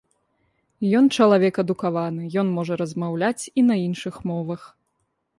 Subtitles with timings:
[0.99, 4.61] Ён чалавек адукаваны, ён можа размаўляць і на іншых мовах.